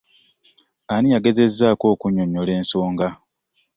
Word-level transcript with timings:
Ani 0.93 1.07
yagezezzaako 1.13 1.85
okunnyonnyola 1.93 2.51
ensonga? 2.59 3.07